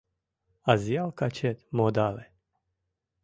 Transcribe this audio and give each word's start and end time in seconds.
Азъял 0.71 1.09
качет 1.19 1.57
модале. 1.77 2.25